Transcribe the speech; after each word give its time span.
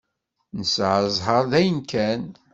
Nesɛa 0.59 0.99
ẓẓher 1.13 1.43
dayen 1.51 1.79
kan. 1.91 2.21